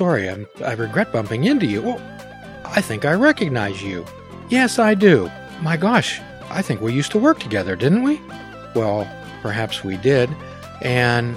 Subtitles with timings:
[0.00, 0.30] sorry.
[0.30, 1.82] I'm, I regret bumping into you.
[1.82, 2.00] Well,
[2.64, 4.06] I think I recognize you.
[4.48, 5.30] Yes, I do.
[5.60, 8.18] My gosh, I think we used to work together, didn't we?
[8.74, 9.06] Well,
[9.42, 10.30] perhaps we did.
[10.80, 11.36] And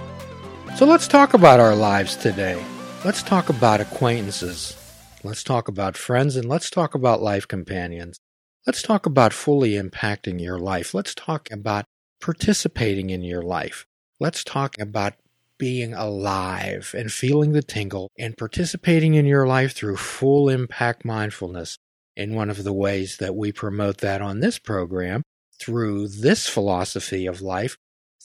[0.77, 2.63] so let's talk about our lives today.
[3.03, 4.77] Let's talk about acquaintances.
[5.25, 8.17] Let's talk about friends and let's talk about life companions.
[8.65, 10.93] Let's talk about fully impacting your life.
[10.93, 11.83] Let's talk about
[12.21, 13.85] participating in your life.
[14.21, 15.15] Let's talk about
[15.57, 21.77] being alive and feeling the tingle and participating in your life through full impact mindfulness.
[22.15, 25.23] In one of the ways that we promote that on this program,
[25.59, 27.75] through this philosophy of life,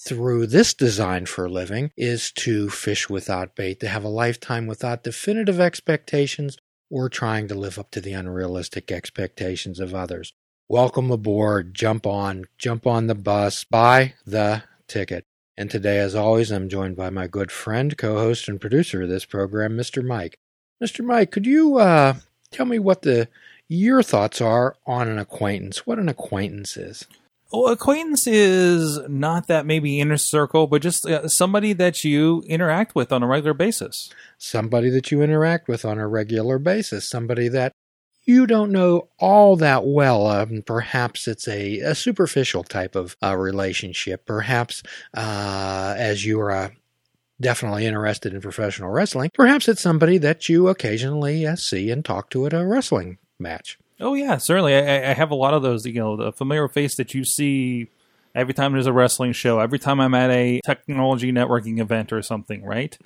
[0.07, 5.05] through this design for living, is to fish without bait, to have a lifetime without
[5.05, 6.57] definitive expectations
[6.91, 10.33] or trying to live up to the unrealistic expectations of others.
[10.69, 15.25] Welcome aboard, jump on, jump on the bus, buy the ticket.
[15.59, 19.09] And today, as always, I'm joined by my good friend, co host, and producer of
[19.09, 20.07] this program, Mr.
[20.07, 20.39] Mike.
[20.81, 21.05] Mr.
[21.05, 22.15] Mike, could you uh,
[22.53, 23.27] tell me what the
[23.67, 25.85] your thoughts are on an acquaintance?
[25.85, 27.09] What an acquaintance is?
[27.53, 32.95] Well, acquaintance is not that maybe inner circle, but just uh, somebody that you interact
[32.95, 34.13] with on a regular basis.
[34.39, 37.11] Somebody that you interact with on a regular basis.
[37.11, 37.73] Somebody that
[38.29, 40.47] you don't know all that well.
[40.67, 44.27] Perhaps it's a, a, superficial type of uh, relationship.
[44.27, 44.83] Perhaps
[45.15, 46.69] uh, as you are uh,
[47.41, 52.29] definitely interested in professional wrestling, perhaps it's somebody that you occasionally uh, see and talk
[52.29, 53.79] to at a wrestling match.
[53.99, 54.77] Oh yeah, certainly.
[54.77, 55.87] I, I have a lot of those.
[55.87, 57.89] You know, the familiar face that you see
[58.35, 62.21] every time there's a wrestling show, every time I'm at a technology networking event or
[62.21, 62.97] something, right?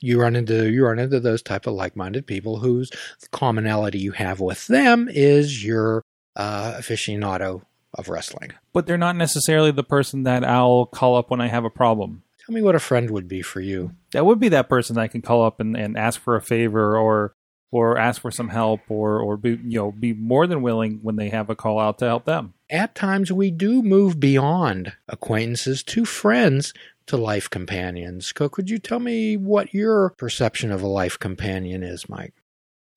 [0.00, 2.90] You run into you run into those type of like-minded people whose
[3.30, 6.04] commonality you have with them is your
[6.36, 7.62] uh, aficionado
[7.94, 8.52] of wrestling.
[8.72, 12.22] But they're not necessarily the person that I'll call up when I have a problem.
[12.44, 13.92] Tell me what a friend would be for you.
[14.12, 16.42] That would be that person that I can call up and, and ask for a
[16.42, 17.34] favor or
[17.70, 21.16] or ask for some help or or be you know be more than willing when
[21.16, 22.54] they have a call out to help them.
[22.70, 26.72] At times we do move beyond acquaintances to friends
[27.08, 28.32] to life companions.
[28.32, 32.34] Could you tell me what your perception of a life companion is, Mike?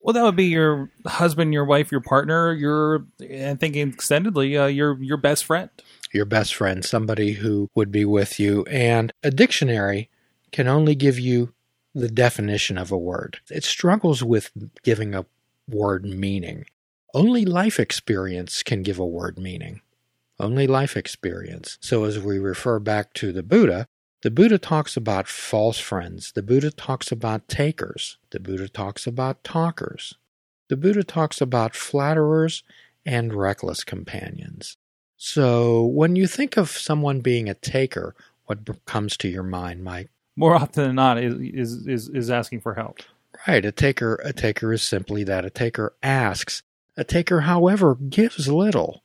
[0.02, 4.66] Well, that would be your husband, your wife, your partner, your and thinking extendedly, uh,
[4.66, 5.70] your your best friend.
[6.12, 8.66] Your best friend, somebody who would be with you.
[8.66, 10.10] And a dictionary
[10.52, 11.54] can only give you
[11.94, 13.40] the definition of a word.
[13.50, 14.52] It struggles with
[14.84, 15.26] giving a
[15.70, 16.66] word meaning.
[17.14, 19.82] Only life experience can give a word meaning.
[20.40, 21.78] Only life experience.
[21.82, 23.88] So, as we refer back to the Buddha,
[24.24, 26.32] the Buddha talks about false friends.
[26.32, 28.18] The Buddha talks about takers.
[28.30, 30.16] The Buddha talks about talkers.
[30.70, 32.64] The Buddha talks about flatterers
[33.06, 34.78] and reckless companions.
[35.18, 38.16] So, when you think of someone being a taker,
[38.46, 40.10] what comes to your mind, Mike?
[40.36, 43.00] more often than not is is is, is asking for help.
[43.48, 43.64] Right.
[43.66, 45.46] A taker a taker is simply that.
[45.46, 46.64] A taker asks.
[46.98, 49.04] A taker, however, gives little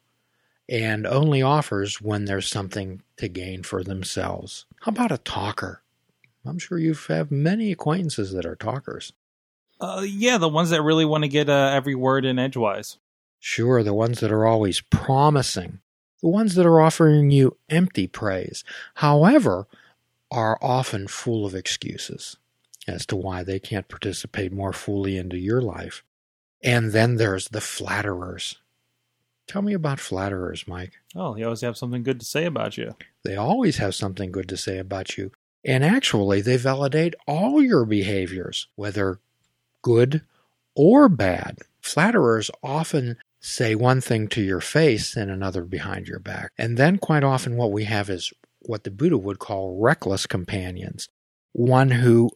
[0.69, 4.67] and only offers when there's something to gain for themselves.
[4.81, 5.83] How about a talker?
[6.45, 9.13] I'm sure you have many acquaintances that are talkers.
[9.81, 12.99] Uh, yeah, the ones that really want to get uh, every word in edgewise.
[13.39, 15.81] Sure, the ones that are always promising,
[16.23, 18.65] the ones that are offering you empty praise.
[18.95, 19.67] However,
[20.31, 22.37] are often full of excuses
[22.89, 26.03] as to why they can't participate more fully into your life.
[26.63, 28.59] And then there's the flatterers.
[29.47, 30.95] Tell me about flatterers, Mike.
[31.15, 32.97] Oh, they always have something good to say about you.
[33.25, 35.31] They always have something good to say about you.
[35.65, 39.21] And actually, they validate all your behaviors, whether
[39.83, 40.23] good
[40.75, 41.59] or bad.
[41.81, 46.53] Flatterers often say one thing to your face and another behind your back.
[46.59, 51.09] And then, quite often, what we have is what the Buddha would call reckless companions,
[51.53, 52.31] one who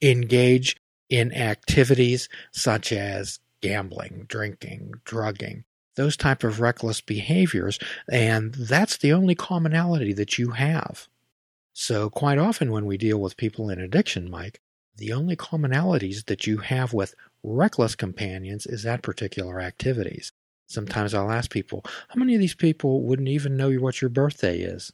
[0.00, 0.76] engage
[1.08, 5.64] in activities such as gambling, drinking, drugging,
[5.96, 7.78] those type of reckless behaviors,
[8.10, 11.08] and that's the only commonality that you have.
[11.72, 14.60] So quite often when we deal with people in addiction, Mike,
[14.96, 20.32] the only commonalities that you have with reckless companions is that particular activities.
[20.66, 24.60] Sometimes I'll ask people, how many of these people wouldn't even know what your birthday
[24.60, 24.92] is?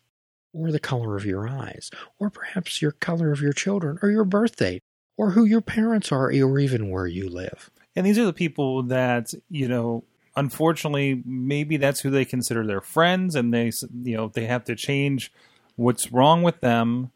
[0.53, 4.25] or the color of your eyes, or perhaps your color of your children, or your
[4.25, 4.82] birth date,
[5.17, 7.70] or who your parents are, or even where you live.
[7.94, 10.05] And these are the people that, you know,
[10.37, 13.71] unfortunately, maybe that's who they consider their friends, and they,
[14.03, 15.32] you know, they have to change
[15.77, 17.11] what's wrong with them,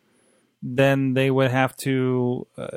[0.63, 2.69] then they would have to uh,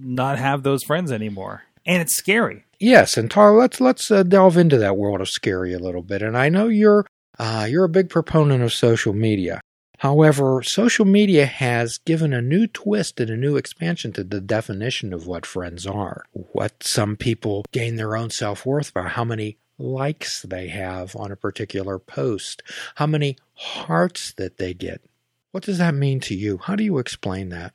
[0.00, 1.62] not have those friends anymore.
[1.86, 2.64] And it's scary.
[2.78, 6.22] Yes, and Tar, let's let's uh, delve into that world of scary a little bit.
[6.22, 7.06] And I know you're
[7.38, 9.60] uh, you're a big proponent of social media.
[9.98, 15.12] However, social media has given a new twist and a new expansion to the definition
[15.12, 16.24] of what friends are.
[16.32, 21.32] What some people gain their own self worth by how many likes they have on
[21.32, 22.62] a particular post,
[22.96, 25.02] how many hearts that they get.
[25.50, 26.58] What does that mean to you?
[26.58, 27.74] How do you explain that?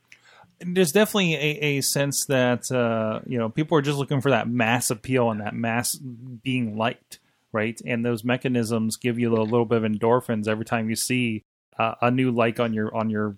[0.59, 4.49] There's definitely a, a sense that uh, you know people are just looking for that
[4.49, 7.19] mass appeal and that mass being liked,
[7.51, 7.79] right?
[7.85, 11.43] And those mechanisms give you a little bit of endorphins every time you see
[11.77, 13.37] uh, a new like on your on your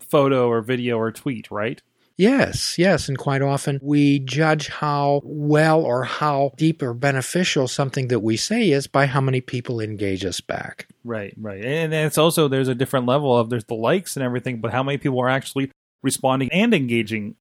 [0.00, 1.80] photo or video or tweet, right?
[2.18, 3.08] Yes, yes.
[3.08, 8.36] And quite often we judge how well or how deep or beneficial something that we
[8.36, 10.88] say is by how many people engage us back.
[11.04, 11.64] Right, right.
[11.64, 14.82] And it's also, there's a different level of there's the likes and everything, but how
[14.82, 15.70] many people are actually
[16.02, 17.36] responding and engaging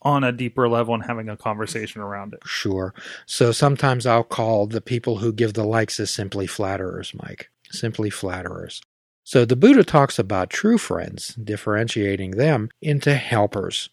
[0.00, 2.40] on a deeper level and having a conversation around it.
[2.46, 2.94] Sure.
[3.26, 7.50] So sometimes I'll call the people who give the likes as simply flatterers, Mike.
[7.70, 8.80] Simply flatterers.
[9.24, 13.90] So the Buddha talks about true friends, differentiating them into helpers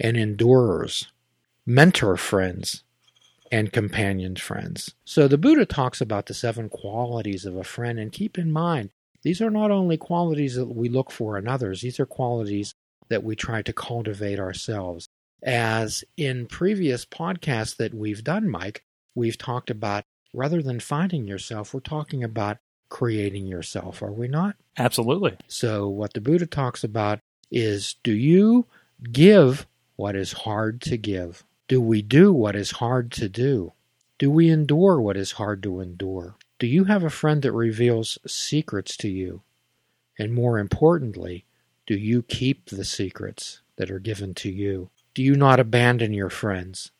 [0.00, 1.08] and endurers,
[1.66, 2.82] mentor friends,
[3.50, 4.94] and companion friends.
[5.04, 8.90] So the Buddha talks about the seven qualities of a friend, and keep in mind,
[9.22, 12.74] these are not only qualities that we look for in others, these are qualities
[13.08, 15.08] that we try to cultivate ourselves.
[15.42, 18.84] As in previous podcasts that we've done, Mike,
[19.14, 22.58] we've talked about rather than finding yourself, we're talking about
[22.88, 24.56] creating yourself, are we not?
[24.78, 25.36] Absolutely.
[25.48, 28.66] So, what the Buddha talks about is do you
[29.10, 29.66] give
[30.02, 31.44] what is hard to give?
[31.68, 33.72] Do we do what is hard to do?
[34.18, 36.34] Do we endure what is hard to endure?
[36.58, 39.42] Do you have a friend that reveals secrets to you?
[40.18, 41.44] And more importantly,
[41.86, 44.90] do you keep the secrets that are given to you?
[45.14, 46.90] Do you not abandon your friends?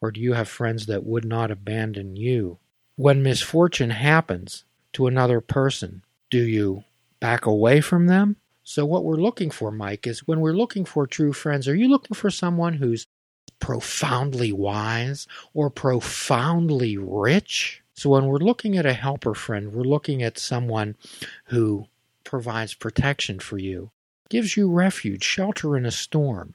[0.00, 2.58] Or do you have friends that would not abandon you?
[2.94, 4.62] When misfortune happens
[4.92, 6.84] to another person, do you
[7.18, 8.36] back away from them
[8.70, 11.88] so, what we're looking for, Mike, is when we're looking for true friends, are you
[11.88, 13.08] looking for someone who's
[13.58, 17.82] profoundly wise or profoundly rich?
[17.94, 20.94] So, when we're looking at a helper friend, we're looking at someone
[21.46, 21.88] who
[22.22, 23.90] provides protection for you,
[24.28, 26.54] gives you refuge, shelter in a storm.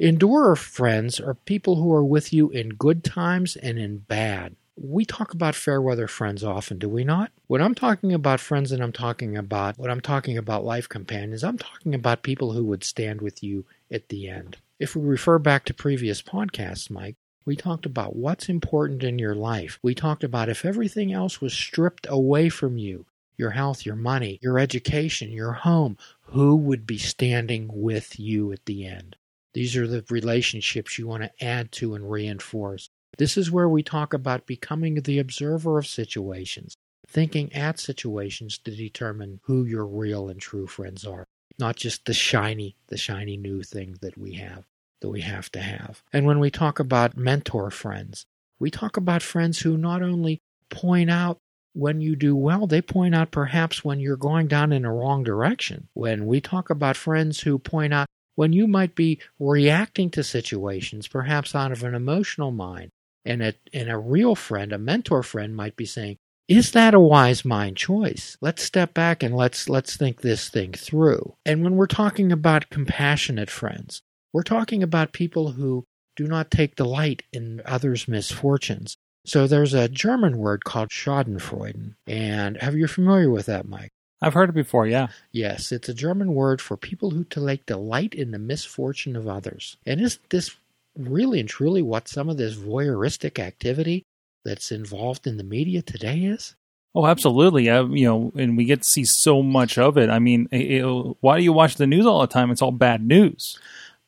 [0.00, 5.04] Endurer friends are people who are with you in good times and in bad we
[5.04, 7.30] talk about fair weather friends often, do we not?
[7.46, 11.44] When I'm talking about friends and I'm talking about what I'm talking about life companions,
[11.44, 14.56] I'm talking about people who would stand with you at the end.
[14.78, 19.34] If we refer back to previous podcasts, Mike, we talked about what's important in your
[19.34, 19.78] life.
[19.82, 23.06] We talked about if everything else was stripped away from you
[23.36, 28.64] your health, your money, your education, your home who would be standing with you at
[28.64, 29.16] the end?
[29.52, 32.90] These are the relationships you want to add to and reinforce.
[33.18, 36.74] This is where we talk about becoming the observer of situations,
[37.06, 41.26] thinking at situations to determine who your real and true friends are,
[41.58, 44.64] not just the shiny, the shiny new thing that we have,
[45.00, 46.02] that we have to have.
[46.12, 48.26] And when we talk about mentor friends,
[48.58, 50.40] we talk about friends who not only
[50.70, 51.38] point out
[51.74, 55.24] when you do well, they point out perhaps when you're going down in a wrong
[55.24, 55.88] direction.
[55.92, 58.06] When we talk about friends who point out
[58.36, 62.90] when you might be reacting to situations, perhaps out of an emotional mind,
[63.24, 67.00] and a, and a real friend, a mentor friend, might be saying, is that a
[67.00, 68.36] wise mind choice?
[68.40, 71.34] Let's step back and let's let's think this thing through.
[71.46, 75.84] And when we're talking about compassionate friends, we're talking about people who
[76.16, 78.96] do not take delight in others' misfortunes.
[79.24, 81.94] So there's a German word called Schadenfreude.
[82.06, 83.90] And have you familiar with that, Mike?
[84.20, 85.08] I've heard it before, yeah.
[85.32, 89.76] Yes, it's a German word for people who take delight in the misfortune of others.
[89.86, 90.56] And isn't this
[90.96, 94.04] really and truly what some of this voyeuristic activity
[94.44, 96.54] that's involved in the media today is?
[96.94, 97.68] Oh, absolutely.
[97.68, 100.10] Uh, you know, and we get to see so much of it.
[100.10, 102.50] I mean, it, it, why do you watch the news all the time?
[102.50, 103.58] It's all bad news.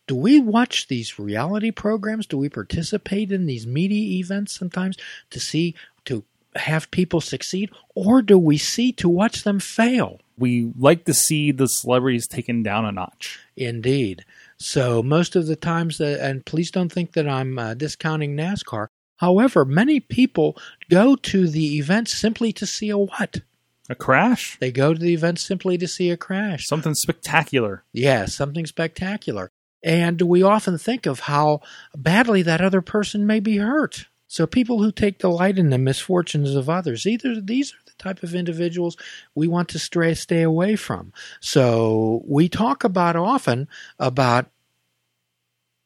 [0.06, 2.26] Do we watch these reality programs?
[2.26, 4.96] Do we participate in these media events sometimes
[5.30, 5.74] to see,
[6.04, 6.22] to
[6.54, 7.70] have people succeed?
[7.96, 10.20] Or do we see to watch them fail?
[10.38, 13.40] We like to see the celebrities taken down a notch.
[13.56, 14.24] Indeed.
[14.58, 18.88] So most of the times, that, and please don't think that I'm uh, discounting NASCAR.
[19.16, 20.56] However, many people
[20.90, 23.40] go to the event simply to see a what?
[23.88, 24.58] A crash?
[24.58, 26.66] They go to the event simply to see a crash.
[26.66, 27.84] Something spectacular.
[27.92, 29.50] Yeah, something spectacular.
[29.82, 31.60] And we often think of how
[31.96, 34.06] badly that other person may be hurt.
[34.28, 38.22] So people who take delight in the misfortunes of others, either these are the type
[38.22, 38.96] of individuals
[39.34, 41.12] we want to stray, stay away from.
[41.40, 43.68] So we talk about often
[43.98, 44.50] about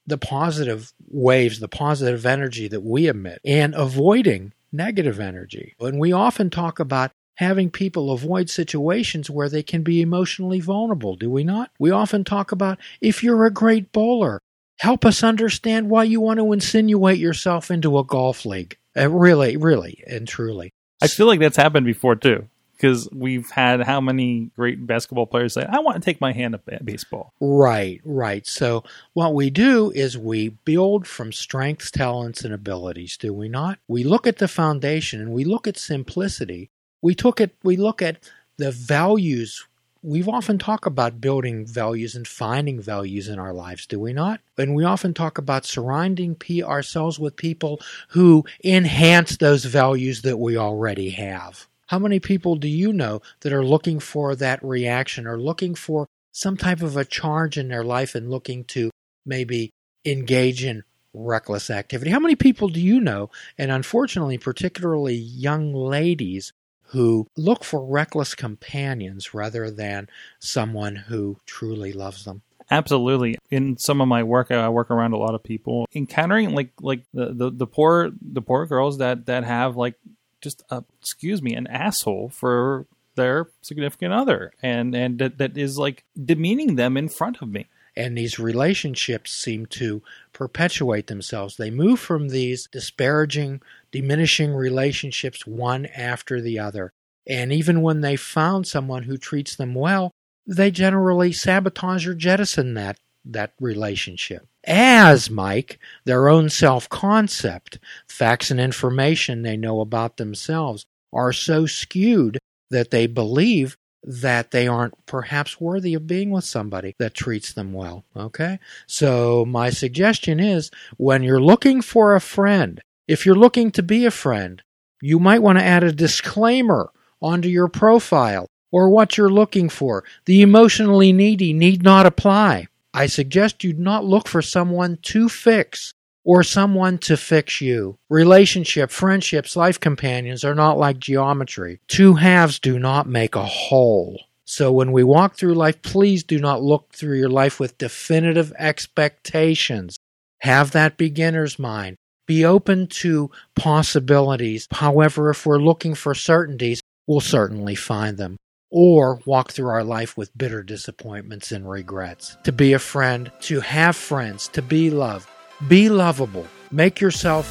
[0.07, 5.75] the positive waves, the positive energy that we emit and avoiding negative energy.
[5.81, 11.17] And we often talk about having people avoid situations where they can be emotionally vulnerable,
[11.17, 11.71] do we not?
[11.79, 14.43] We often talk about if you're a great bowler,
[14.81, 18.79] help us understand why you want to insinuate yourself into a golf league.
[18.97, 20.73] Uh, really, really, and truly.
[21.03, 25.53] I feel like that's happened before too because we've had how many great basketball players
[25.53, 27.35] say, I want to take my hand up at baseball.
[27.39, 28.47] Right, right.
[28.47, 33.79] So what we do is we build from strengths, talents, and abilities, do we not?
[33.87, 36.71] We look at the foundation and we look at simplicity.
[37.03, 38.17] We took it we look at
[38.57, 39.67] the values
[40.03, 44.41] We've often talked about building values and finding values in our lives, do we not?
[44.57, 50.39] And we often talk about surrounding P ourselves with people who enhance those values that
[50.39, 51.67] we already have.
[51.89, 56.07] How many people do you know that are looking for that reaction or looking for
[56.33, 58.91] some type of a charge in their life and looking to
[59.27, 59.71] maybe
[60.07, 62.11] engage in reckless activity?
[62.11, 63.29] How many people do you know,
[63.59, 66.55] and unfortunately, particularly young ladies,
[66.91, 72.43] who look for reckless companions rather than someone who truly loves them?
[72.71, 73.37] Absolutely.
[73.51, 77.03] In some of my work, I work around a lot of people encountering like like
[77.13, 79.97] the, the, the poor the poor girls that that have like
[80.41, 85.79] just a, excuse me an asshole for their significant other and and that, that is
[85.79, 87.67] like demeaning them in front of me
[87.97, 90.01] and these relationships seem to
[90.33, 93.61] perpetuate themselves they move from these disparaging
[93.93, 96.93] diminishing relationships one after the other
[97.27, 100.11] and even when they found someone who treats them well
[100.47, 107.79] they generally sabotage or jettison that that relationship as, Mike, their own self concept,
[108.09, 112.39] facts and information they know about themselves are so skewed
[112.71, 117.73] that they believe that they aren't perhaps worthy of being with somebody that treats them
[117.73, 118.05] well.
[118.17, 118.59] Okay?
[118.87, 122.81] So, my suggestion is when you're looking for a friend,
[123.11, 124.63] if you're looking to be a friend,
[125.03, 130.05] you might want to add a disclaimer onto your profile or what you're looking for.
[130.27, 132.69] The emotionally needy need not apply.
[132.95, 137.99] I suggest you not look for someone to fix or someone to fix you.
[138.09, 141.81] Relationship, friendships, life companions are not like geometry.
[141.89, 144.23] Two halves do not make a whole.
[144.45, 148.53] So when we walk through life, please do not look through your life with definitive
[148.57, 149.97] expectations.
[150.43, 151.97] Have that beginner's mind.
[152.31, 154.69] Be open to possibilities.
[154.71, 158.37] However, if we're looking for certainties, we'll certainly find them
[158.71, 162.37] or walk through our life with bitter disappointments and regrets.
[162.45, 165.29] To be a friend, to have friends, to be loved,
[165.67, 167.49] be lovable, make yourself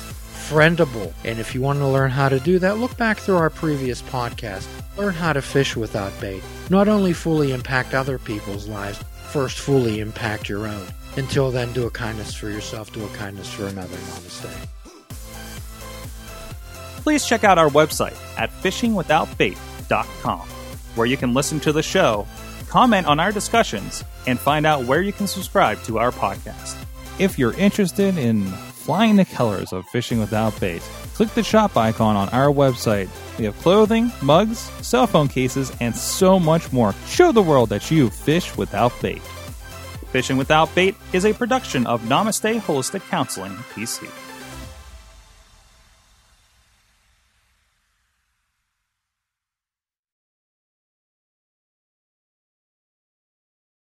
[0.50, 1.14] friendable.
[1.26, 4.02] And if you want to learn how to do that, look back through our previous
[4.04, 4.66] podcast.
[4.96, 6.42] Learn how to fish without bait.
[6.70, 10.88] Not only fully impact other people's lives, first fully impact your own.
[11.20, 13.98] Until then, do a kindness for yourself, do a kindness for another.
[13.98, 14.68] Namaste.
[17.04, 20.48] Please check out our website at fishingwithoutbait.com
[20.96, 22.26] where you can listen to the show,
[22.68, 26.76] comment on our discussions, and find out where you can subscribe to our podcast.
[27.20, 30.82] If you're interested in flying the colors of fishing without bait,
[31.16, 33.10] click the shop icon on our website.
[33.38, 36.96] We have clothing, mugs, cell phone cases, and so much more.
[37.08, 39.22] Show the world that you fish without bait.
[40.12, 44.29] Fishing Without Bait is a production of Namaste Holistic Counseling, PC.